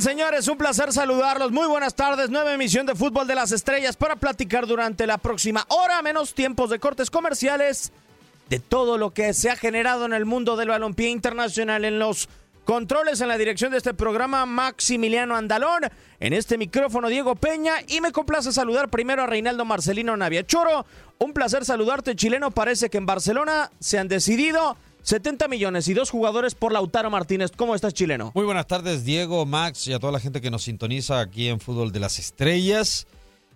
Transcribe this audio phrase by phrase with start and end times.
[0.00, 0.48] Señores?
[0.48, 1.52] Un placer saludarlos.
[1.52, 2.30] Muy buenas tardes.
[2.30, 6.70] Nueva emisión de Fútbol de las Estrellas para platicar durante la próxima hora, menos tiempos
[6.70, 7.92] de cortes comerciales,
[8.48, 12.28] de todo lo que se ha generado en el mundo del balompié internacional en los
[12.64, 15.82] controles en la dirección de este programa Maximiliano Andalón,
[16.20, 20.86] en este micrófono Diego Peña y me complace saludar primero a Reinaldo Marcelino Naviachoro.
[21.18, 22.50] Un placer saludarte, chileno.
[22.50, 27.50] Parece que en Barcelona se han decidido 70 millones y dos jugadores por Lautaro Martínez.
[27.56, 28.30] ¿Cómo estás, chileno?
[28.34, 31.58] Muy buenas tardes, Diego, Max y a toda la gente que nos sintoniza aquí en
[31.60, 33.06] Fútbol de las Estrellas.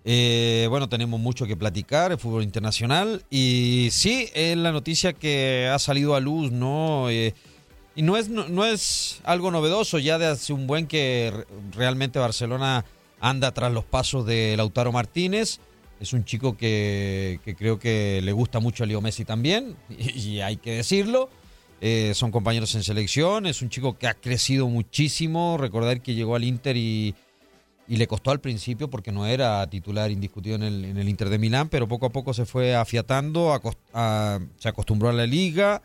[0.04, 3.24] Eh, bueno, tenemos mucho que platicar, el fútbol internacional.
[3.30, 7.10] Y sí, es la noticia que ha salido a luz, ¿no?
[7.10, 7.34] Eh,
[7.96, 12.18] y no es, no, es algo novedoso, ya de hace un buen que re- realmente
[12.18, 12.84] Barcelona
[13.20, 15.58] anda tras los pasos de Lautaro Martínez.
[16.00, 20.56] Es un chico que, creo que le gusta mucho a Leo Messi también, y, hay
[20.56, 21.28] que decirlo.
[21.80, 25.56] Eh, son compañeros en selección, es un chico que ha crecido muchísimo.
[25.58, 27.14] Recordar que llegó al Inter y,
[27.88, 31.86] le costó al principio porque no era titular indiscutido en el, Inter de Milán, pero
[31.86, 33.60] poco a poco se fue afiatando,
[34.58, 35.82] se acostumbró a la liga.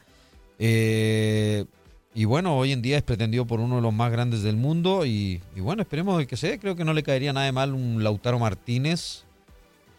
[0.58, 1.66] eh,
[2.14, 5.06] y bueno, hoy en día es pretendido por uno de los más grandes del mundo.
[5.06, 6.59] Y, bueno, esperemos que se dé.
[6.59, 9.23] Creo que no le caería nada de mal un Lautaro Martínez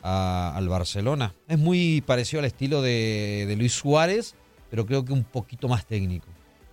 [0.02, 1.34] al Barcelona.
[1.48, 4.34] Es muy parecido al estilo de, de Luis Suárez,
[4.70, 6.26] pero creo que un poquito más técnico.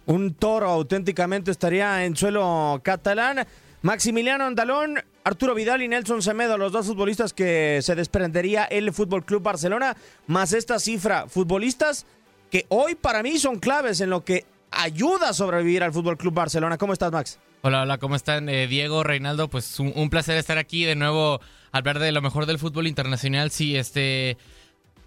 [0.05, 3.45] Un toro auténticamente estaría en suelo catalán.
[3.81, 9.23] Maximiliano Andalón, Arturo Vidal y Nelson Semedo, los dos futbolistas que se desprendería el Fútbol
[9.23, 9.95] Club Barcelona,
[10.28, 12.06] más esta cifra, futbolistas
[12.51, 16.34] que hoy para mí son claves en lo que ayuda a sobrevivir al Fútbol Club
[16.34, 16.78] Barcelona.
[16.78, 17.39] ¿Cómo estás, Max?
[17.62, 18.47] Hola, hola, ¿cómo están?
[18.47, 22.46] Eh, Diego, Reinaldo, pues un, placer estar aquí de nuevo al hablar de lo mejor
[22.46, 23.52] del fútbol internacional.
[23.52, 24.38] Sí, este.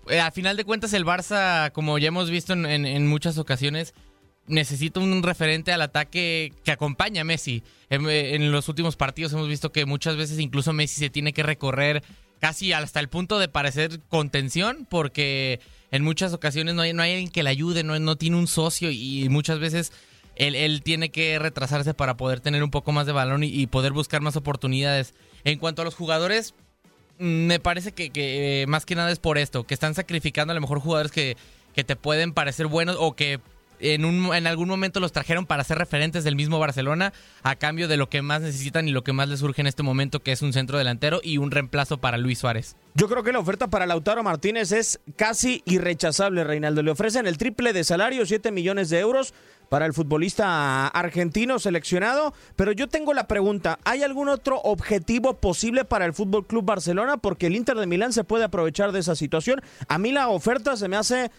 [0.08, 3.94] eh, a final de cuentas, el Barça, como ya hemos visto en, en- muchas ocasiones,
[4.46, 7.62] necesita un referente al ataque que acompañe a Messi.
[7.88, 11.42] En, en los últimos partidos hemos visto que muchas veces incluso Messi se tiene que
[11.42, 12.02] recorrer
[12.38, 15.60] casi hasta el punto de parecer contención, porque
[15.90, 18.46] en muchas ocasiones no hay, no hay alguien que le ayude, no, no tiene un
[18.48, 19.92] socio y muchas veces
[20.36, 23.92] él, él tiene que retrasarse para poder tener un poco más de balón y, poder
[23.92, 25.14] buscar más oportunidades.
[25.44, 26.54] En cuanto a los jugadores,
[27.18, 30.52] mm, me parece que, que, eh, más que nada es por esto, que están sacrificando
[30.52, 31.36] a lo mejor jugadores que,
[31.74, 33.40] que te pueden parecer buenos o que
[33.82, 37.12] en, un, en algún momento los trajeron para ser referentes del mismo Barcelona
[37.42, 39.82] a cambio de lo que más necesitan y lo que más les surge en este
[39.82, 42.76] momento, que es un centro delantero y un reemplazo para Luis Suárez.
[42.94, 46.82] Yo creo que la oferta para Lautaro Martínez es casi irrechazable, Reinaldo.
[46.82, 49.34] Le ofrecen el triple de salario, 7 millones de euros
[49.68, 52.34] para el futbolista argentino seleccionado.
[52.56, 57.16] Pero yo tengo la pregunta, ¿hay algún otro objetivo posible para el Fútbol Club Barcelona?
[57.16, 59.62] Porque el Inter de Milán se puede aprovechar de esa situación.
[59.88, 61.30] A mí la oferta se me hace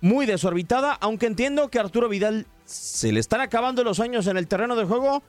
[0.00, 4.46] muy desorbitada, aunque entiendo que Arturo Vidal se le están acabando los años en el
[4.46, 5.22] terreno de juego,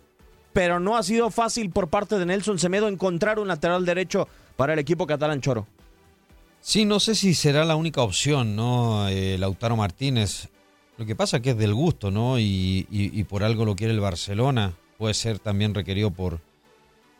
[0.53, 4.73] pero no ha sido fácil por parte de Nelson Semedo encontrar un lateral derecho para
[4.73, 5.67] el equipo catalán Choro.
[6.61, 9.07] Sí, no sé si será la única opción, ¿no?
[9.07, 10.49] Eh, Lautaro Martínez.
[10.97, 12.37] Lo que pasa que es del gusto, ¿no?
[12.37, 14.73] Y por algo lo quiere el Barcelona.
[14.97, 16.41] Puede ser también requerido por,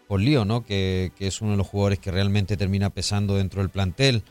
[0.09, 0.65] por Lío, ¿no?
[0.65, 4.23] Que, que es uno de los jugadores que realmente termina pesando dentro del plantel,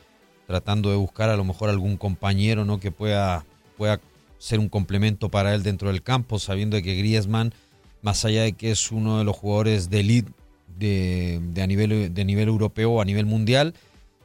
[0.48, 2.81] tratando de buscar a lo mejor algún compañero, ¿no?
[2.81, 3.44] Que pueda,
[3.76, 4.00] pueda
[4.38, 7.53] ser un complemento para él dentro del campo, sabiendo que Griezmann,
[8.00, 10.32] más allá de que es uno de los jugadores de elite
[10.78, 13.75] de, a nivel, de nivel europeo a nivel mundial,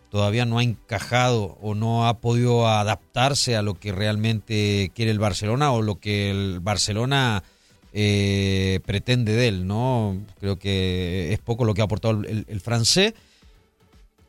[0.10, 5.20] todavía no ha encajado o no ha podido adaptarse a lo que realmente quiere el
[5.20, 7.44] Barcelona o lo que el Barcelona
[7.92, 10.16] eh, pretende de él, ¿no?
[10.40, 13.14] Creo que es poco lo que ha aportado el francés.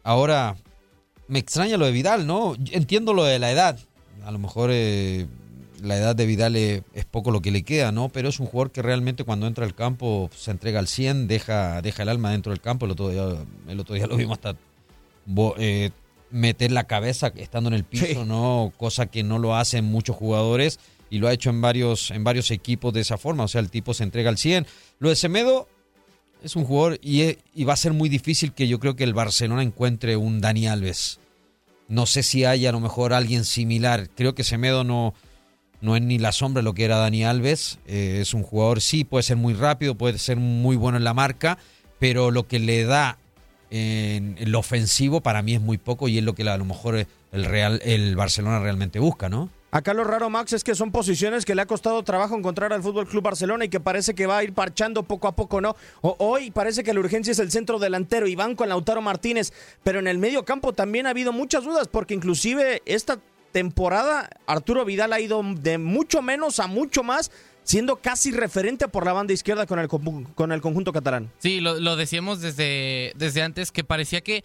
[0.02, 0.56] Ahora,
[1.28, 2.54] me extraña lo de Vidal, ¿no?
[2.70, 3.78] Entiendo lo de la edad.
[4.24, 5.26] A lo mejor eh,
[5.82, 8.08] la edad de Vidal es, es poco lo que le queda, ¿no?
[8.08, 11.82] Pero es un jugador que realmente cuando entra al campo se entrega al 100, deja,
[11.82, 12.86] deja el alma dentro del campo.
[12.86, 13.24] El otro día,
[13.68, 14.56] el otro día lo vimos hasta
[15.58, 15.90] eh,
[16.30, 18.16] meter la cabeza estando en el piso, Sí.
[18.26, 18.72] ¿no?
[18.76, 20.80] Cosa que no lo hacen muchos jugadores
[21.10, 23.44] y lo ha hecho en varios, en varios equipos de esa forma.
[23.44, 24.66] O sea, el tipo se entrega al 100.
[24.98, 25.68] Lo de Semedo
[26.44, 29.04] es un jugador y, e- y va a ser muy difícil que yo creo que
[29.04, 31.18] el Barcelona encuentre un Dani Alves.
[31.88, 34.08] No sé si hay a lo mejor alguien similar.
[34.14, 35.14] Creo que Semedo no,
[35.80, 37.78] no es ni la sombra lo que era Dani Alves.
[37.86, 41.14] Eh, es un jugador, sí, puede ser muy rápido, puede ser muy bueno en la
[41.14, 41.58] marca,
[41.98, 43.18] pero lo que le da
[43.70, 47.06] en, lo ofensivo para mí es muy poco y es lo que a lo mejor
[47.32, 49.48] el, Real, el Barcelona realmente busca, ¿no?
[49.74, 52.80] Acá lo raro, Max, es que son posiciones que le ha costado trabajo encontrar al
[52.80, 55.74] Fútbol Club Barcelona y que parece que va a ir parchando poco a poco, ¿no?
[56.00, 59.98] Hoy parece que la urgencia es el centro delantero y van con Lautaro Martínez, pero
[59.98, 63.18] en el medio campo también ha habido muchas dudas, porque inclusive esta
[63.50, 67.32] temporada Arturo Vidal ha ido de mucho menos a mucho más,
[67.64, 71.32] siendo casi referente por la banda izquierda con el, con el conjunto catalán.
[71.38, 74.44] Sí, lo, lo decíamos desde, desde antes, que parecía que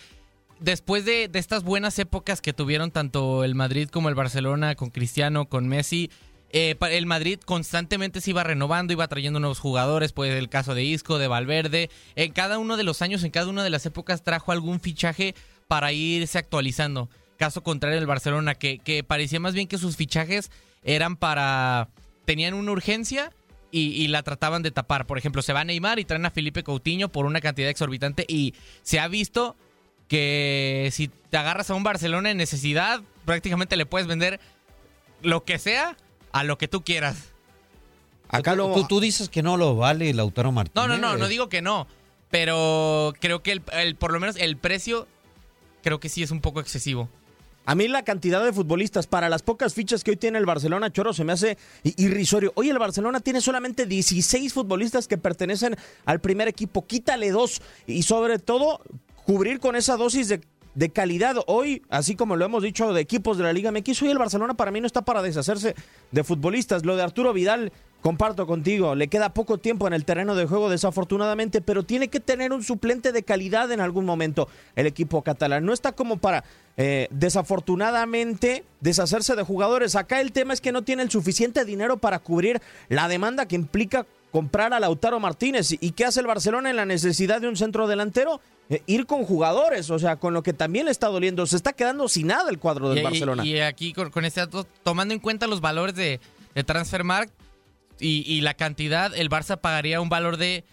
[0.59, 5.47] después de, estas buenas épocas que tuvieron tanto el Madrid como el Barcelona, con Cristiano,
[5.47, 6.09] con Messi,
[6.51, 10.83] eh, el Madrid constantemente se iba renovando, iba trayendo nuevos jugadores, pues el caso de
[10.83, 14.23] Isco, de Valverde, en cada uno de los años, en cada una de las épocas
[14.23, 15.35] trajo algún fichaje
[15.67, 17.09] para irse actualizando.
[17.37, 20.51] Caso contrario el Barcelona, que, parecía más bien que sus fichajes
[20.83, 21.89] eran para...
[22.25, 23.31] tenían una urgencia
[23.71, 25.05] y, y la trataban de tapar.
[25.05, 28.55] Por ejemplo, se va Neymar y traen a Felipe Coutinho por una cantidad exorbitante y
[28.81, 29.55] se ha visto
[30.09, 34.41] que si te agarras a un Barcelona en necesidad, prácticamente le puedes vender
[35.21, 35.95] lo que sea
[36.33, 37.29] a lo que tú quieras.
[38.27, 38.73] Acá lo...
[38.73, 40.75] tú- tú dices que no lo vale Lautaro Martínez.
[40.75, 41.87] No, no, no, no digo que no,
[42.29, 45.07] pero creo que el, el- por lo menos el precio
[45.83, 47.07] creo que sí es un poco excesivo.
[47.65, 50.91] A mí la cantidad de futbolistas para las pocas fichas que hoy tiene el Barcelona,
[50.91, 52.51] Choro, se me hace irrisorio.
[52.55, 56.87] Hoy el Barcelona tiene solamente 16 futbolistas que pertenecen al primer equipo.
[56.87, 58.81] Quítale dos y sobre todo
[59.29, 60.41] cubrir con esa dosis de,
[60.73, 61.35] de calidad.
[61.45, 64.55] Hoy, así como lo hemos dicho de equipos de la Liga MX, hoy el Barcelona
[64.55, 65.75] para mí no está para deshacerse
[66.11, 66.83] de futbolistas.
[66.83, 67.71] Lo de Arturo Vidal,
[68.01, 72.19] comparto contigo, le queda poco tiempo en el terreno de juego desafortunadamente, pero tiene que
[72.19, 75.63] tener un suplente de calidad en algún momento el equipo catalán.
[75.63, 76.43] No está como para
[76.77, 79.95] eh, desafortunadamente deshacerse de jugadores.
[79.95, 83.55] Acá el tema es que no tiene el suficiente dinero para cubrir la demanda que
[83.55, 85.71] implica comprar a Lautaro Martínez.
[85.79, 88.41] ¿Y qué hace el Barcelona en la necesidad de un centro delantero?
[88.69, 91.45] Eh, ir con jugadores, o sea, con lo que también le está doliendo.
[91.47, 93.45] Se está quedando sin nada el cuadro del Y- Barcelona.
[93.45, 96.19] Y, aquí con, con este dato, tomando en cuenta los valores de,
[96.53, 97.33] de Transfermarkt
[97.99, 100.63] y, y la cantidad, el Barça pagaría un valor de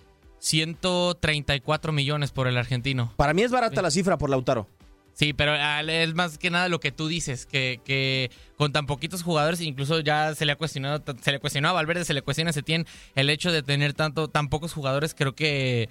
[0.40, 3.12] 134 millones por el argentino.
[3.16, 4.68] Para mí es barata la cifra por Lautaro.
[5.16, 8.84] Sí, pero ah, es más que nada lo que tú dices, que, que con tan
[8.84, 12.20] poquitos jugadores, incluso ya se le ha cuestionado, se le cuestionó a Valverde, se le
[12.20, 15.88] cuestiona a Setién el hecho de tener tanto, tan pocos jugadores, creo que,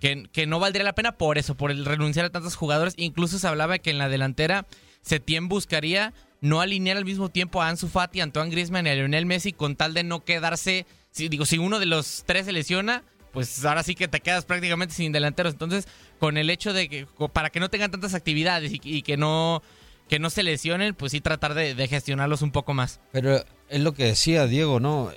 [0.00, 2.94] que, que no valdría la pena por eso, por el renunciar a tantos jugadores.
[2.96, 4.66] Incluso se hablaba que en la delantera
[5.02, 9.26] Setién buscaría no alinear al mismo tiempo a Ansu Fati, Antoine Griezmann y a Lionel
[9.26, 13.02] Messi con tal de no quedarse, si, digo, si uno de los tres se lesiona,
[13.34, 15.52] pues ahora sí que te quedas prácticamente sin delanteros.
[15.52, 15.86] Entonces,
[16.24, 19.62] con el hecho de que, para que no tengan tantas actividades y, que no
[20.08, 22.98] que no se lesionen, pues sí tratar de, gestionarlos un poco más.
[23.12, 25.10] Pero es lo que decía Diego, ¿no?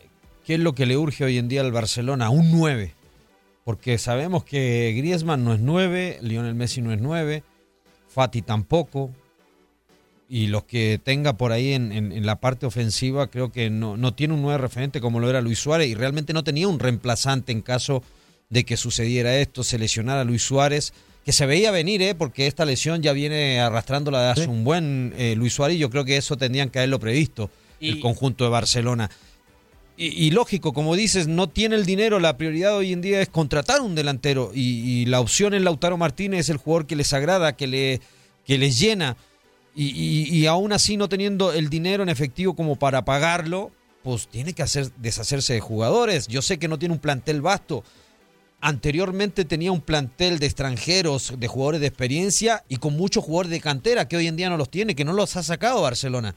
[0.45, 2.29] ¿Qué es lo que le urge hoy en día al Barcelona?
[2.29, 2.93] Un 9.
[3.63, 7.41] Porque sabemos que Griezmann no es 9, Lionel Messi no es 9,
[8.09, 9.09] Fati tampoco.
[10.27, 14.33] Y los que tenga por ahí en la parte ofensiva, creo que no, no tiene
[14.33, 17.61] un 9 referente como lo era Luis Suárez y realmente no tenía un reemplazante en
[17.61, 18.03] caso
[18.49, 20.93] de que sucediera esto, se lesionara Luis Suárez,
[21.25, 22.15] que se veía venir, ¿eh?
[22.15, 25.89] porque esta lesión ya viene arrastrándola de hace un buen eh, Luis Suárez y yo
[25.89, 27.49] creo que eso tendrían que haberlo previsto
[27.81, 29.09] el conjunto de Barcelona.
[29.97, 33.27] Y, y lógico, como dices, no tiene el dinero, la prioridad hoy en día es
[33.29, 34.61] contratar un delantero y,
[35.01, 37.99] y la opción en Lautaro Martínez es el jugador que les agrada, que, le,
[38.45, 39.17] que les llena
[39.75, 43.71] y, y- y aún así no teniendo el dinero en efectivo como para pagarlo,
[44.03, 46.27] pues tiene que hacer, deshacerse de jugadores.
[46.27, 47.83] Yo sé que no tiene un plantel vasto.
[48.59, 53.61] Anteriormente tenía un plantel de extranjeros, de jugadores de experiencia y con muchos jugadores de
[53.61, 56.33] cantera que hoy en día no los tiene, que no los ha sacado Barcelona.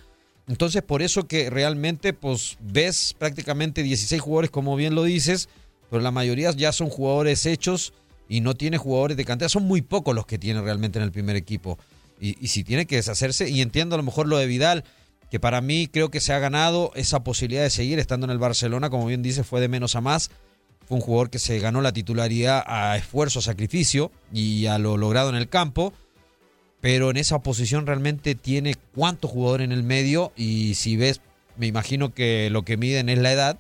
[0.46, 5.48] Entonces, por eso que realmente, pues, ves prácticamente 16 jugadores, como bien lo dices,
[5.88, 7.94] pero la mayoría ya son jugadores hechos
[8.28, 9.48] y no tiene jugadores de cantera.
[9.48, 11.78] Son muy pocos los que tiene realmente en el primer equipo.
[12.20, 14.84] Y, y si tiene que deshacerse, y entiendo a lo mejor lo de Vidal,
[15.30, 18.38] que para mí creo que se ha ganado esa posibilidad de seguir estando en el
[18.38, 20.30] Barcelona, como bien dice, fue de menos a más.
[20.90, 25.30] Fue un jugador que se ganó la titularidad a esfuerzo, sacrificio y a lo logrado
[25.30, 25.94] en el campo
[26.80, 31.20] pero en esa posición realmente tiene cuántos jugadores en el medio y si ves,
[31.56, 33.58] me imagino que lo que miden es la edad,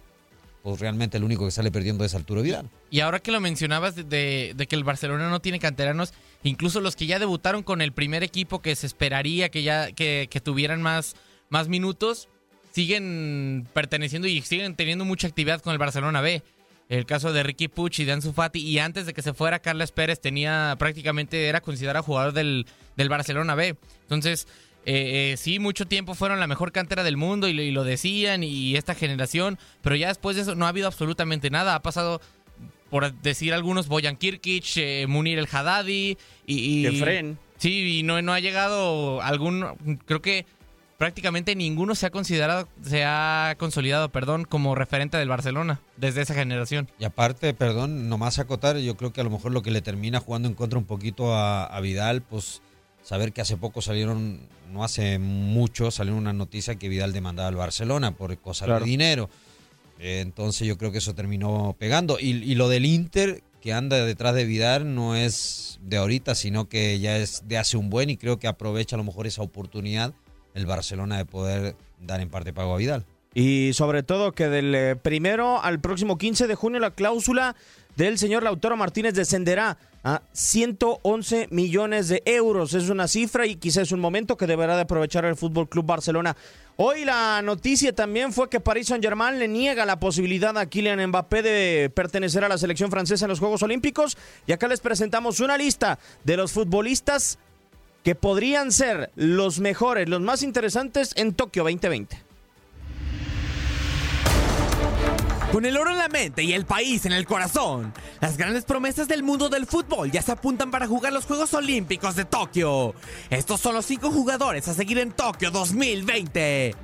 [0.62, 2.68] pues realmente el único que sale perdiendo es Arturo Vidal.
[2.90, 7.06] Y ahora que lo mencionabas de, que el Barcelona no tiene canteranos, incluso los que
[7.06, 11.14] ya debutaron con el primer equipo que se esperaría que ya que, que tuvieran más,
[11.50, 12.28] más minutos,
[12.72, 16.42] siguen perteneciendo y siguen teniendo mucha actividad con el Barcelona B.
[16.90, 19.60] El caso de Ricky Puch y de Ansu Fati, y antes de que se fuera
[19.60, 22.66] Carles Pérez, tenía prácticamente era considerado jugador del,
[22.96, 23.76] del Barcelona B.
[24.02, 24.46] Entonces,
[24.84, 27.84] eh, eh, sí, mucho tiempo fueron la mejor cantera del mundo y, lo- y lo
[27.84, 31.74] decían y esta generación, pero ya después de eso no ha habido absolutamente nada.
[31.76, 32.20] Ha pasado,
[32.90, 36.54] por decir algunos, Boyan Kirkic, eh, Munir el Haddadi y...
[36.54, 37.38] y Efren.
[37.58, 39.98] Sí, y no, no ha llegado algún...
[40.06, 40.44] Creo que
[41.00, 46.34] prácticamente ninguno se ha considerado, se ha consolidado, perdón, como referente del Barcelona desde esa
[46.34, 46.90] generación.
[46.98, 50.20] Y aparte, perdón, nomás acotar, yo creo que a lo mejor lo que le termina
[50.20, 52.60] jugando en contra un poquito a, a Vidal, pues
[53.02, 54.40] saber que hace poco salieron,
[54.70, 58.84] no hace mucho, salió una noticia que Vidal demandaba al Barcelona por cosas Claro.
[58.84, 59.30] de dinero.
[59.98, 62.18] Entonces yo creo que eso terminó pegando.
[62.20, 66.68] Y, y lo del Inter, que anda detrás de Vidal, no es de ahorita, sino
[66.68, 69.40] que ya es de hace un buen y creo que aprovecha a lo mejor esa
[69.40, 70.12] oportunidad
[70.54, 73.04] el Barcelona de poder dar en parte pago a Vidal.
[73.32, 77.54] Y sobre todo que del eh, primero al próximo 15 de junio la cláusula
[77.96, 82.74] del señor Lautaro Martínez descenderá a 111 millones de euros.
[82.74, 85.86] Es una cifra y quizás es un momento que deberá de aprovechar el Fútbol Club
[85.86, 86.36] Barcelona.
[86.76, 91.42] Hoy la noticia también fue que Paris Saint-Germain le niega la posibilidad a Kylian Mbappé
[91.42, 94.16] de pertenecer a la selección francesa en los Juegos Olímpicos.
[94.46, 97.38] Y acá les presentamos una lista de los futbolistas
[98.02, 102.30] que podrían ser los mejores, los más interesantes en Tokio 2020.
[105.52, 109.08] Con el oro en la mente y el país en el corazón, las grandes promesas
[109.08, 112.94] del mundo del fútbol ya se apuntan para jugar los Juegos Olímpicos de Tokio.
[113.30, 116.76] Estos son los cinco jugadores a seguir en Tokio 2020.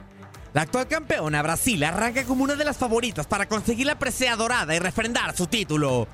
[0.52, 4.75] La actual campeona Brasil arranca como una de las favoritas para conseguir la presea dorada
[4.75, 6.08] y refrendar su título.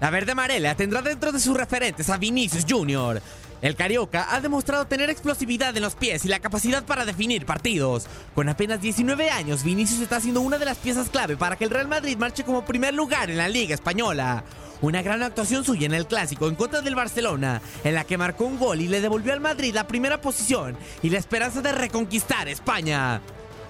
[0.00, 3.20] La verde amarela tendrá dentro de sus referentes a Vinicius Jr.
[3.62, 8.06] El Carioca ha demostrado tener explosividad en los pies y la capacidad para definir partidos.
[8.34, 11.70] Con apenas 19 años, Vinicius está siendo una de las piezas clave para que el
[11.70, 14.44] Real Madrid marche como primer lugar en la Liga Española.
[14.82, 18.44] Una gran actuación suya en el clásico en contra del Barcelona, en la que marcó
[18.44, 22.48] un gol y le devolvió al Madrid la primera posición y la esperanza de reconquistar
[22.48, 23.22] España.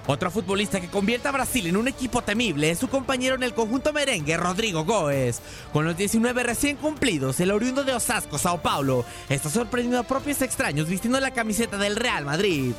[0.08, 3.54] Otro futbolista que convierte a Brasil en un equipo temible es su compañero en el
[3.54, 5.40] conjunto merengue, Rodrigo Goes.
[5.72, 10.42] Con los 19 recién cumplidos, el oriundo de Osasco, Sao Paulo, está sorprendiendo a propios
[10.42, 12.72] extraños vistiendo la camiseta del Real Madrid.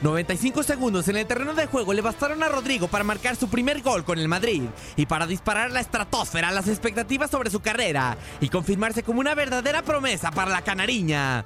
[0.00, 3.82] 95 segundos en el terreno de juego le bastaron a Rodrigo para marcar su primer
[3.82, 4.62] gol con el Madrid
[4.96, 9.82] y para disparar la estratosfera las expectativas sobre su carrera y confirmarse como una verdadera
[9.82, 11.44] promesa para la canariña.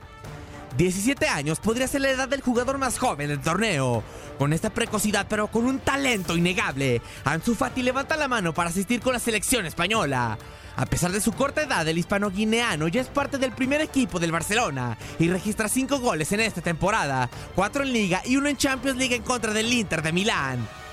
[0.77, 4.03] 17 años podría ser la edad del jugador más joven del torneo.
[4.39, 9.01] Con esta precocidad pero con un talento innegable, Ansu Fati levanta la mano para asistir
[9.01, 10.37] con la selección española.
[10.77, 14.33] A pesar de su corta edad, el hispano-guineano ya es parte del primer equipo del
[14.33, 18.99] Barcelona y registra 5 goles en esta temporada, 4 en Liga y 1 en Champions
[18.99, 20.84] League en contra del Inter de Milán.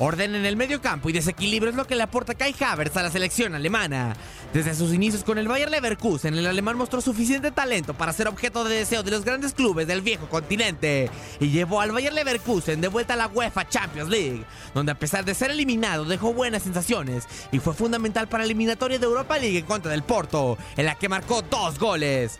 [0.00, 3.02] Orden en el medio campo y desequilibrio es lo que le aporta Kai Havertz a
[3.02, 4.14] la selección alemana.
[4.52, 8.62] Desde sus inicios con el Bayer Leverkusen, el alemán mostró suficiente talento para ser objeto
[8.62, 12.86] de deseo de los grandes clubes del viejo continente y llevó al Bayer Leverkusen de
[12.86, 17.24] vuelta a la UEFA Champions League, donde a pesar de ser eliminado dejó buenas sensaciones
[17.50, 20.94] y fue fundamental para la eliminatoria de Europa League en contra del Porto, en la
[20.94, 22.38] que marcó dos goles.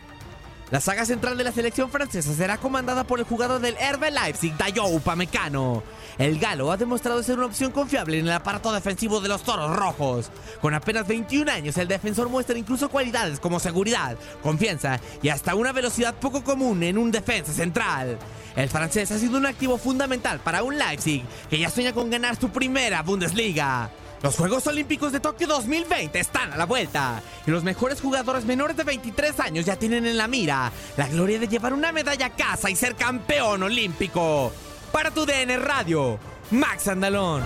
[0.70, 4.54] La saga central de la selección francesa será comandada por el jugador del RB Leipzig,
[4.58, 5.82] Dayo Upamecano.
[6.18, 9.74] El galo ha demostrado ser una opción confiable en el aparato defensivo de los Toros
[9.74, 10.30] Rojos.
[10.60, 15.72] Con apenas 21 años, el defensor muestra incluso cualidades como seguridad, confianza y hasta una
[15.72, 18.18] velocidad poco común en un defensa central.
[18.54, 22.36] El francés ha sido un activo fundamental para un Leipzig que ya sueña con ganar
[22.36, 23.90] su primera Bundesliga.
[24.22, 28.76] Los Juegos Olímpicos de Tokio 2020 están a la vuelta y los mejores jugadores menores
[28.76, 32.34] de 23 años ya tienen en la mira la gloria de llevar una medalla a
[32.34, 34.52] casa y ser campeón olímpico.
[34.90, 36.18] Para tu DN Radio,
[36.50, 37.44] Max Andalón.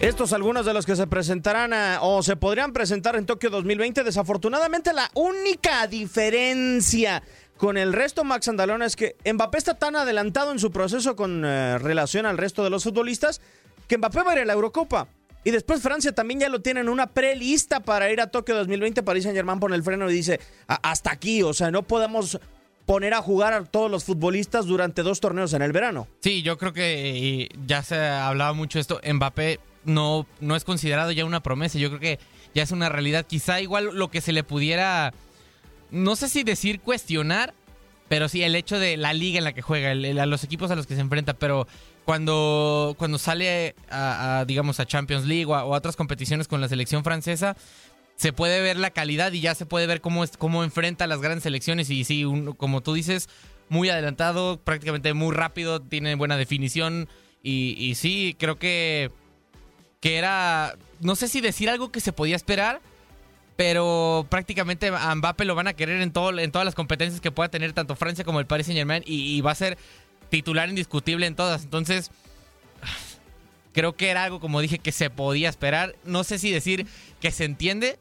[0.00, 4.04] Estos algunos de los que se presentarán eh, o se podrían presentar en Tokio 2020.
[4.04, 7.20] Desafortunadamente, la única diferencia
[7.58, 11.44] con el resto, Max Andalón, es que Mbappé está tan adelantado en su proceso con
[11.44, 13.40] eh, relación al resto de los futbolistas
[13.86, 15.08] que Mbappé va a ir a la Eurocopa.
[15.44, 19.02] Y después Francia también ya lo tienen una prelista para ir a Tokio 2020.
[19.02, 22.38] París Saint Germain pone el freno y dice, "A- hasta aquí, o sea, no podemos
[22.86, 26.08] poner a jugar a todos los futbolistas durante dos torneos en el verano.
[26.20, 29.00] Sí, yo creo que ya se hablaba mucho esto.
[29.06, 31.78] Mbappé no, no es considerado ya una promesa.
[31.78, 32.18] Yo creo que
[32.54, 33.26] ya es una realidad.
[33.26, 35.12] Quizá igual lo que se le pudiera,
[35.90, 37.54] no sé si decir cuestionar,
[38.08, 40.86] pero sí el hecho de la liga en la que juega, los equipos a los
[40.86, 41.34] que se enfrenta.
[41.34, 41.66] Pero
[42.04, 46.60] cuando, cuando sale a, digamos, a Champions League o a, o a otras competiciones con
[46.60, 47.56] la selección francesa,
[48.16, 51.06] se puede ver la calidad y ya se puede ver cómo, es, cómo enfrenta a
[51.06, 51.90] las grandes selecciones.
[51.90, 53.28] Y sí, un- como tú dices,
[53.68, 57.08] muy adelantado, prácticamente muy rápido, tiene buena definición.
[57.42, 59.10] Y, y sí, creo que,
[60.00, 62.80] que era, no sé si decir algo que se podía esperar,
[63.58, 67.48] pero prácticamente a Mbappé lo van a querer en, todo, todas las competencias que pueda
[67.48, 69.76] tener tanto Francia como el Paris Saint Germain y, y va a ser
[70.28, 71.64] titular indiscutible en todas.
[71.64, 72.12] Entonces,
[73.72, 75.96] creo que era algo, como dije, que se podía esperar.
[76.04, 76.86] No sé si decir
[77.20, 77.98] que se entiende,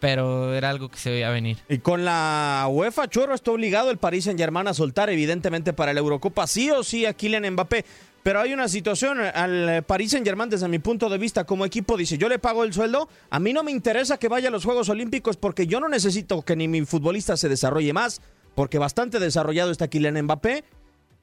[0.00, 1.58] pero era algo que se veía venir.
[1.68, 5.92] Y con la UEFA, Chorro está obligado el Paris Saint Germain a soltar, evidentemente, para
[5.92, 7.84] la Eurocopa, sí o sí a Kylian Mbappé.
[8.22, 11.96] Pero hay una situación, al Paris Saint Germain, desde mi punto de vista como equipo,
[11.96, 14.64] dice, yo le pago el sueldo, a mí no me interesa que vaya a los
[14.64, 18.20] Juegos Olímpicos porque yo no necesito que ni mi futbolista se desarrolle más,
[18.54, 20.62] porque bastante desarrollado está Kylian Mbappé,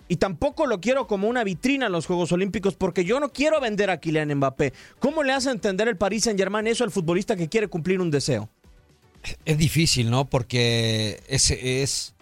[0.10, 3.62] y tampoco lo quiero como una vitrina en los Juegos Olímpicos porque yo no quiero
[3.62, 4.74] vender a Kylian Mbappé.
[4.98, 8.10] ¿Cómo le hace entender el Paris Saint Germain eso al futbolista que quiere cumplir un
[8.10, 8.50] deseo?
[9.46, 10.27] Es difícil, ¿no?
[10.27, 12.15] Porque ese es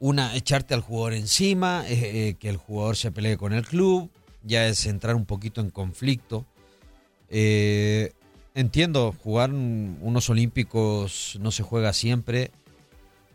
[0.00, 4.10] una echarte al jugador encima, eh, que el jugador se pelee con el club,
[4.42, 6.46] ya es entrar un poquito en conflicto.
[7.28, 8.12] Eh,
[8.54, 12.50] entiendo, jugar unos olímpicos no se juega siempre,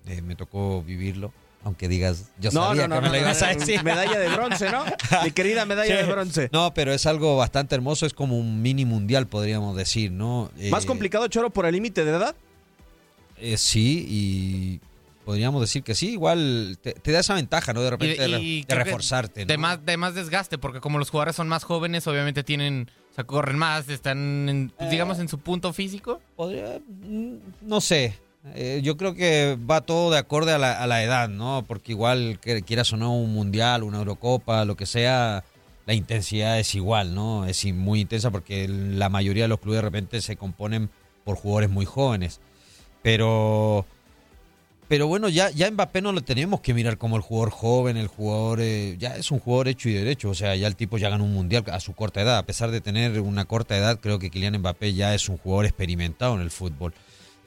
[0.07, 1.33] eh, me tocó vivirlo.
[1.65, 3.81] Aunque digas, yo sabía que me lo ibas a decir.
[3.85, 4.83] Medalla de bronce, ¿no?
[5.23, 6.49] Mi querida medalla de bronce.
[6.51, 10.51] No, pero es algo bastante hermoso, es como un mini mundial, podríamos decir, ¿no?
[10.69, 12.35] ¿Más complicado, Choro, por el límite de edad?
[13.57, 14.81] sí, y
[15.23, 17.81] podríamos decir que sí, igual te, da esa ventaja, ¿no?
[17.81, 19.45] De repente de, reforzarte.
[19.45, 23.15] De, más, de más desgaste, porque como los jugadores son más jóvenes, obviamente tienen, o
[23.15, 26.21] sea, corren más, están, pues, digamos, en su punto físico.
[26.35, 28.19] Podría, mm, no sé.
[28.55, 31.63] Eh, yo creo que va todo de acorde a la, a la edad, ¿no?
[31.65, 35.45] Porque igual que quieras o no un mundial, una Eurocopa, lo que sea,
[35.85, 37.45] la intensidad es igual, ¿no?
[37.45, 40.89] Es muy intensa porque la mayoría de los clubes de repente se componen
[41.23, 42.41] por jugadores muy jóvenes.
[43.01, 43.85] Pero
[44.87, 48.07] pero bueno, ya, ya Mbappé no lo tenemos que mirar como el jugador joven, el
[48.07, 51.09] jugador, eh, ya es un jugador hecho y derecho, o sea, ya el tipo ya
[51.09, 54.19] ganó un mundial a su corta edad, a pesar de tener una corta edad, creo
[54.19, 56.93] que Kylian Mbappé ya es un jugador experimentado en el fútbol.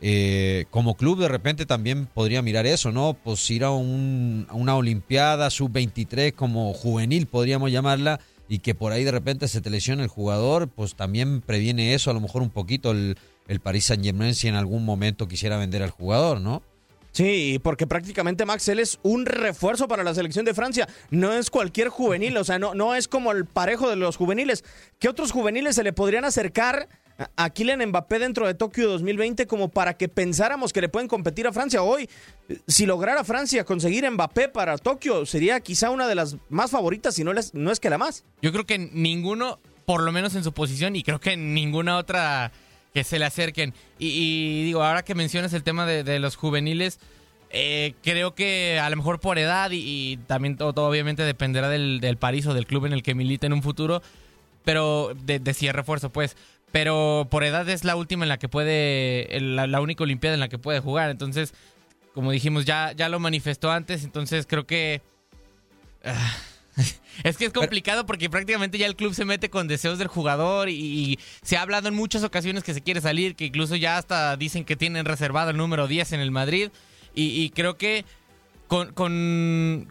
[0.02, 3.14] Eh, como club de repente también podría mirar eso, ¿no?
[3.14, 8.92] Pues ir a, un, a una Olimpiada sub-23 como juvenil, podríamos llamarla, y que por
[8.92, 12.42] ahí de repente se te lesiona el jugador, pues también previene eso a lo mejor
[12.42, 13.16] un poquito el,
[13.48, 16.62] el Paris Saint Germain si en algún momento quisiera vender al jugador, ¿no?
[17.16, 20.86] Sí, porque prácticamente Max él es un refuerzo para la selección de Francia.
[21.08, 24.64] No es cualquier juvenil, o sea, no, no es como el parejo de los juveniles.
[24.98, 26.90] ¿Qué otros juveniles se le podrían acercar
[27.34, 31.46] a Kylian Mbappé dentro de Tokio 2020 como para que pensáramos que le pueden competir
[31.46, 32.06] a Francia hoy?
[32.66, 37.24] Si lograra Francia conseguir Mbappé para Tokio, sería quizá una de las más favoritas, si
[37.24, 38.26] no, no es que la más.
[38.42, 42.52] Yo creo que ninguno, por lo menos en su posición, y creo que ninguna otra
[42.96, 43.74] que se le acerquen.
[43.98, 46.98] Y, digo, ahora que mencionas el tema de, los juveniles,
[47.50, 52.16] eh, creo que a lo mejor por edad y, también todo, obviamente dependerá del, del,
[52.16, 54.00] París o del club en el que milite en un futuro,
[54.64, 56.38] pero de, de si refuerzo, pues.
[56.72, 60.48] Pero por edad es la última en la que puede, la, única Olimpiada en la
[60.48, 61.10] que puede jugar.
[61.10, 61.52] Entonces,
[62.14, 65.02] como dijimos, ya, ya lo manifestó antes, entonces creo que...
[66.02, 66.34] Ah,
[67.24, 70.68] es que es complicado porque prácticamente ya el club se mete con deseos del jugador
[70.68, 74.36] y, se ha hablado en muchas ocasiones que se quiere salir, que incluso ya hasta
[74.36, 76.70] dicen que tienen reservado el número 10 en el Madrid.
[77.18, 78.04] Y, creo que
[78.68, 79.88] con, con,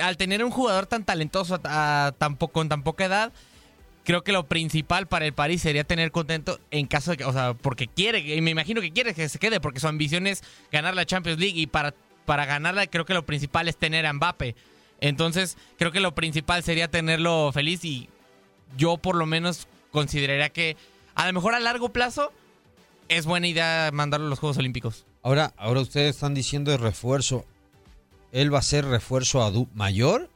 [0.00, 1.60] al tener un jugador tan talentoso
[2.52, 3.32] con tan poca edad,
[4.04, 7.32] creo que lo principal para el París sería tener contento en caso de que, o
[7.32, 10.42] sea, porque quiere, y me imagino que quiere que se quede, porque su ambición es
[10.70, 11.94] ganar la Champions League y para,
[12.26, 14.54] para ganarla creo que lo principal es tener a Mbappe.
[15.00, 18.08] Entonces, creo que lo principal sería tenerlo feliz y
[18.76, 20.76] yo por lo menos consideraría que
[21.14, 22.32] a lo mejor a largo plazo
[23.08, 25.06] es buena idea mandarlo a los Juegos Olímpicos.
[25.22, 27.44] Ahora, ahora ustedes están diciendo de refuerzo.
[28.32, 30.30] ¿Él va a ser refuerzo mayor?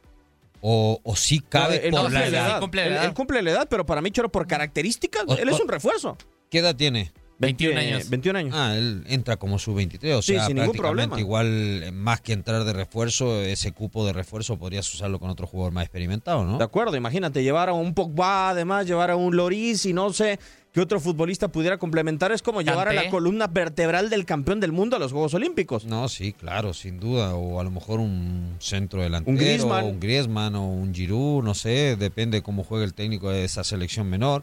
[0.61, 2.55] ¿O, o sí cabe por la edad?
[2.55, 3.05] Él cumple la edad.
[3.05, 6.17] Él, cumple la edad, pero para mí, Choro, por características, él es un refuerzo.
[6.51, 7.13] ¿Qué edad tiene?
[7.39, 8.11] 21 años.
[8.11, 8.55] 21 años.
[8.57, 11.19] Ah, él entra como su 23, o sea, sin ningún problema.
[11.19, 15.47] igual eh, más que entrar de refuerzo, ese cupo de refuerzo podrías usarlo con otro
[15.47, 16.59] jugador más experimentado, ¿no?
[16.59, 20.39] De acuerdo, imagínate llevar a un Pogba, además llevar a un Loris y no sé
[20.73, 24.73] qué otro futbolista pudiera complementar, es como llevar a la columna vertebral del campeón del
[24.73, 25.85] mundo a los Juegos Olímpicos.
[25.85, 30.01] No, sí, claro, sin duda, o a lo mejor un centro delantero, un Griezmann, un
[30.01, 34.43] Griezmann o un Giroud, no sé, depende cómo juegue el técnico de esa selección menor.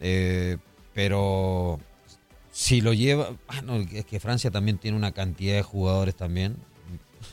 [0.00, 0.58] Eh,
[0.92, 1.78] pero
[2.58, 6.56] si lo lleva, bueno, es que Francia también tiene una cantidad de jugadores también.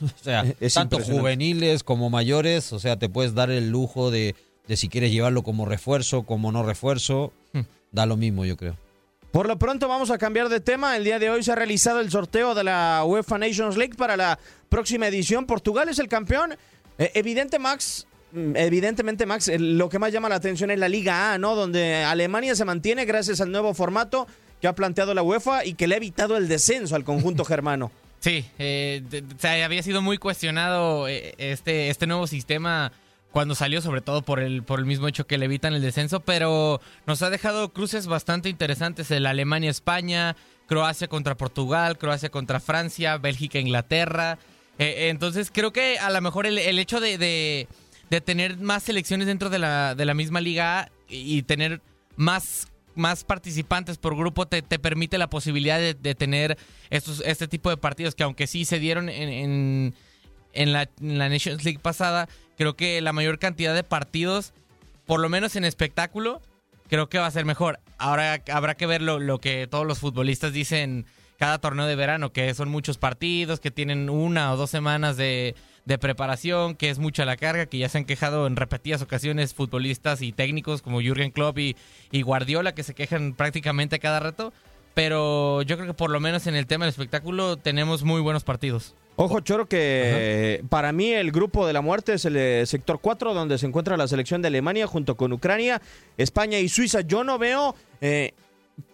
[0.00, 4.36] o sea, tanto juveniles como mayores, o sea, te puedes dar el lujo de,
[4.68, 7.62] de si quieres llevarlo como refuerzo, como no refuerzo, hmm.
[7.90, 8.76] da lo mismo, yo creo.
[9.32, 10.96] Por lo pronto vamos a cambiar de tema.
[10.96, 14.16] El día de hoy se ha realizado el sorteo de la UEFA Nations League para
[14.16, 15.44] la próxima edición.
[15.44, 16.54] Portugal es el campeón.
[16.98, 21.32] Eh, evidente, Max, mm, evidentemente, Max, lo que más llama la atención es la Liga
[21.32, 21.56] A, ¿no?
[21.56, 24.28] Donde Alemania se mantiene gracias al nuevo formato
[24.60, 27.90] que ha planteado la UEFA y que le ha evitado el descenso al conjunto germano.
[28.20, 32.92] Sí, eh, de- o sea, había sido muy cuestionado eh, este, este nuevo sistema
[33.30, 36.20] cuando salió, sobre todo por el, por el mismo hecho que le evitan el descenso,
[36.20, 40.34] pero nos ha dejado cruces bastante interesantes, el Alemania-España,
[40.66, 44.38] Croacia contra Portugal, Croacia contra Francia, Bélgica-Inglaterra.
[44.78, 47.68] Eh, entonces creo que a lo mejor el, el hecho de, de-
[48.08, 51.80] de tener más selecciones dentro de la, de la misma liga y tener
[52.16, 56.58] más, más participantes por grupo te, te permite la posibilidad de, tener
[56.90, 59.94] estos, este tipo de partidos que aunque sí se dieron en,
[60.52, 64.52] en, la, la Nations League pasada, creo que la mayor cantidad de partidos,
[65.06, 66.42] por lo menos en espectáculo,
[66.88, 67.80] creo que va a ser mejor.
[67.98, 71.06] Ahora habrá que ver lo que todos los futbolistas dicen
[71.38, 75.54] cada torneo de verano, que son muchos partidos, que tienen una o dos semanas de,
[75.86, 79.54] de preparación, que es mucha la carga, que ya se han quejado en repetidas ocasiones
[79.54, 81.76] futbolistas y técnicos como Jürgen Klopp y,
[82.10, 84.52] y Guardiola, que se quejan prácticamente cada rato.
[84.94, 88.44] Pero yo creo que por lo menos en el tema del espectáculo tenemos muy buenos
[88.44, 88.94] partidos.
[89.18, 93.32] Ojo, Choro, que para mí el grupo de la muerte es el eh, sector 4,
[93.32, 95.80] donde se encuentra la selección de Alemania junto con Ucrania,
[96.18, 97.00] España y Suiza.
[97.00, 98.32] Yo no veo eh,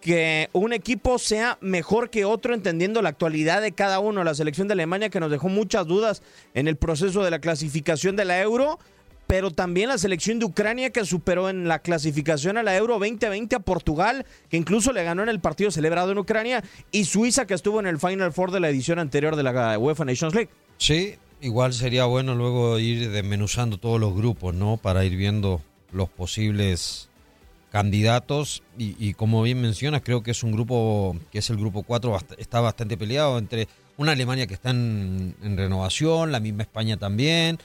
[0.01, 4.23] que un equipo sea mejor que otro, entendiendo la actualidad de cada uno.
[4.23, 6.21] La selección de Alemania que nos dejó muchas dudas
[6.53, 8.79] en el proceso de la clasificación de la Euro.
[9.25, 13.55] Pero también la selección de Ucrania que superó en la clasificación a la Euro 2020
[13.55, 17.53] a Portugal, que incluso le ganó en el partido celebrado en Ucrania, y Suiza que
[17.53, 20.49] estuvo en el Final Four de la edición anterior de la UEFA Nations League.
[20.77, 24.75] Sí, igual sería bueno luego ir desmenuzando todos los grupos, ¿no?
[24.75, 25.61] Para ir viendo
[25.93, 27.09] los posibles
[27.73, 32.13] candidatos y, como bien mencionas, creo que es un grupo, que es el grupo 4,
[32.13, 36.97] bast- está bastante peleado entre una Alemania que está en, en renovación, la misma España
[36.97, 37.57] también,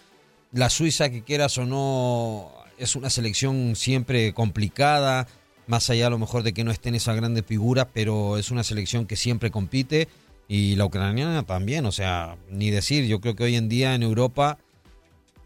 [0.53, 5.29] la Suiza que quieras o no, es una selección siempre complicada,
[5.67, 8.65] más allá a lo mejor de que no estén esas grandes figuras, pero es una
[8.65, 10.09] selección que siempre compite.
[10.49, 14.03] Y la ucraniana también, o sea, ni decir, yo creo que hoy en día en
[14.03, 14.57] Europa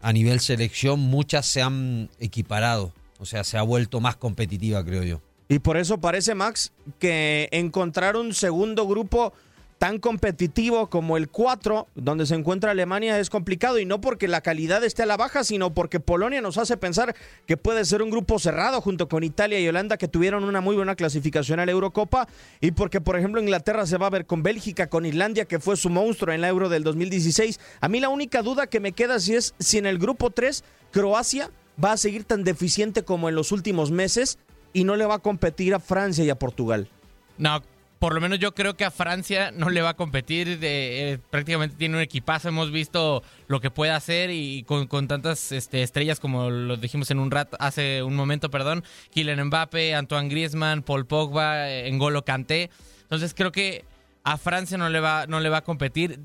[0.01, 2.93] a nivel selección muchas se han equiparado,
[3.23, 5.21] o sea, se ha vuelto más competitiva, creo yo.
[5.47, 9.31] Y por eso parece, Max, que encontrar un segundo grupo
[9.77, 13.79] tan competitivo como el 4, donde se encuentra Alemania, es complicado.
[13.79, 17.15] Y no porque la calidad esté a la baja, sino porque Polonia nos hace pensar
[17.45, 20.75] que puede ser un grupo cerrado junto con Italia y Holanda, que tuvieron una muy
[20.75, 22.27] buena clasificación a la Eurocopa.
[22.59, 25.77] Y porque, por ejemplo, Inglaterra se va a ver con Bélgica, con Islandia, que fue
[25.77, 27.57] su monstruo en la Euro del 2016.
[27.79, 30.61] A mí la única duda que me queda si es si en el grupo 3
[30.91, 31.49] Croacia
[31.83, 34.37] va a seguir tan deficiente como en los últimos meses
[34.73, 36.89] y no le va a competir a Francia y a Portugal.
[37.37, 37.61] No,
[37.99, 40.59] por lo menos yo creo que a Francia no le va a competir.
[40.61, 42.49] eh, prácticamente tiene un equipazo.
[42.49, 47.19] Hemos visto lo que puede hacer y con, tantas este, estrellas como lo dijimos en
[47.19, 48.83] un rato, hace un momento, perdón.
[49.13, 52.69] Kylian Mbappe, Antoine Griezmann, Paul Pogba, eh, N'Golo Kanté.
[53.03, 53.85] Entonces creo que
[54.25, 56.19] a Francia no le va, no le va a competir.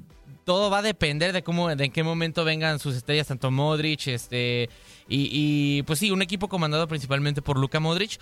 [0.48, 4.06] Todo va a depender de cómo, de en qué momento vengan sus estrellas, tanto Modric,
[4.06, 4.70] este,
[5.06, 8.18] y, y, pues sí, un equipo comandado principalmente por Luka Modric.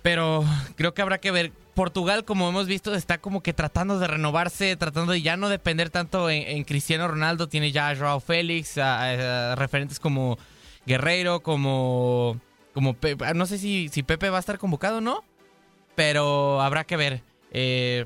[0.00, 0.44] Pero
[0.76, 1.50] creo que habrá que ver.
[1.74, 5.90] Portugal, como hemos visto, está como que tratando de renovarse, tratando de ya no depender
[5.90, 7.48] tanto en, Cristiano Ronaldo.
[7.48, 10.38] Tiene ya a Joao Félix, a, referentes como
[10.86, 12.40] Guerreiro, como.
[12.74, 15.24] como Pe- no sé si, si Pepe va a estar convocado o no,
[15.96, 17.22] pero habrá que ver.
[17.50, 18.04] Eh,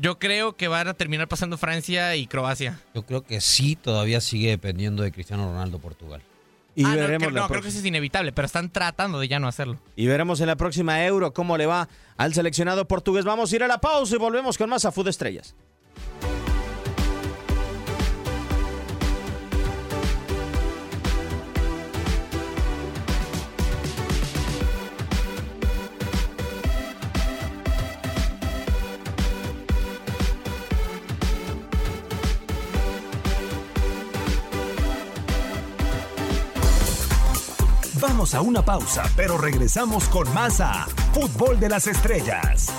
[0.00, 2.80] yo creo que van a terminar pasando Francia y Croacia.
[2.94, 6.22] Yo creo que sí todavía sigue dependiendo de Cristiano Ronaldo Portugal.
[6.76, 9.20] Y Ah, no, veremos creo, la no, creo que eso es inevitable, pero están tratando
[9.20, 9.78] de ya no hacerlo.
[9.94, 13.24] Y veremos en la próxima Euro cómo le va al seleccionado portugués.
[13.24, 15.54] Vamos a ir a la pausa y volvemos con más a Food Estrellas.
[38.32, 42.72] A una pausa, pero regresamos con más a Fútbol de las Estrellas.